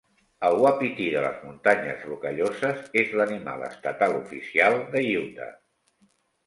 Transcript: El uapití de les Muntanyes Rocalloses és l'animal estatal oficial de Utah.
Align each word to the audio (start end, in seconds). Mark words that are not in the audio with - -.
El 0.47 0.55
uapití 0.61 1.09
de 1.15 1.21
les 1.25 1.37
Muntanyes 1.49 2.01
Rocalloses 2.07 2.81
és 3.05 3.15
l'animal 3.21 3.69
estatal 3.71 4.19
oficial 4.25 4.81
de 4.97 5.07
Utah. 5.23 5.55